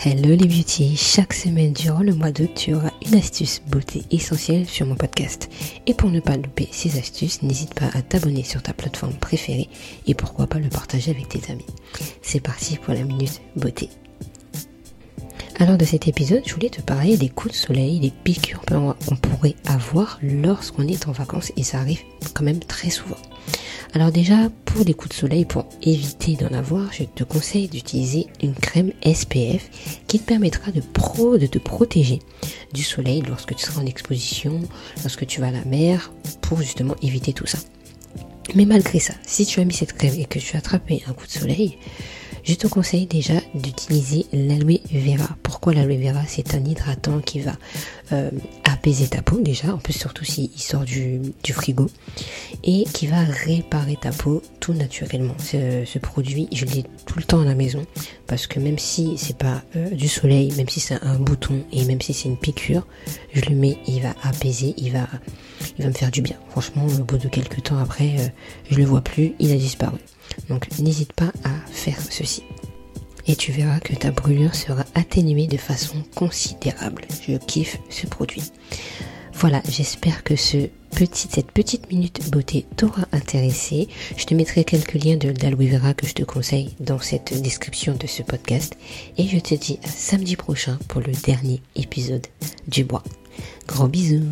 [0.00, 4.64] Hello les beauty, chaque semaine durant le mois d'août, tu auras une astuce beauté essentielle
[4.68, 5.50] sur mon podcast.
[5.88, 9.68] Et pour ne pas louper ces astuces, n'hésite pas à t'abonner sur ta plateforme préférée
[10.06, 11.66] et pourquoi pas le partager avec tes amis.
[12.22, 13.88] C'est parti pour la minute beauté.
[15.58, 19.16] Alors de cet épisode, je voulais te parler des coups de soleil, des piqûres qu'on
[19.16, 22.02] pourrait avoir lorsqu'on est en vacances et ça arrive
[22.34, 23.18] quand même très souvent.
[23.94, 28.26] Alors déjà, pour les coups de soleil, pour éviter d'en avoir, je te conseille d'utiliser
[28.42, 32.18] une crème SPF qui te permettra de, te protéger
[32.74, 34.60] du soleil lorsque tu seras en exposition,
[35.02, 36.12] lorsque tu vas à la mer,
[36.42, 37.58] pour justement éviter tout ça.
[38.54, 41.12] Mais malgré ça, si tu as mis cette crème et que tu as attrapé un
[41.12, 41.78] coup de soleil,
[42.44, 45.36] je te conseille déjà d'utiliser l'aloe vera.
[45.42, 46.22] Pourquoi l'aloe vera?
[46.26, 47.52] C'est un hydratant qui va
[48.12, 48.30] euh,
[48.64, 51.20] apaiser ta peau déjà, en plus surtout s'il sort du,
[51.52, 51.88] frigo,
[52.64, 55.34] et qui va réparer ta peau tout naturellement.
[55.38, 57.84] Ce, produit, je l'ai tout le temps à la maison,
[58.26, 61.84] parce que même si c'est pas euh, du soleil, même si c'est un bouton, et
[61.84, 62.86] même si c'est une piqûre,
[63.32, 65.06] je le mets, il va apaiser, il va,
[65.78, 66.36] il va me faire du bien.
[66.50, 68.28] Franchement, au bout de quelques temps après, euh,
[68.70, 69.98] je le vois plus, il a disparu.
[70.48, 72.42] Donc n'hésite pas à faire ceci.
[73.26, 77.02] Et tu verras que ta brûlure sera atténuée de façon considérable.
[77.26, 78.42] Je kiffe ce produit.
[79.34, 83.86] Voilà, j'espère que cette petite minute beauté t'aura intéressé.
[84.16, 87.94] Je te mettrai quelques liens de l'aloe vera que je te conseille dans cette description
[87.94, 88.76] de ce podcast.
[89.16, 92.26] Et je te dis à samedi prochain pour le dernier épisode
[92.66, 93.04] du bois.
[93.68, 94.24] Gros bisous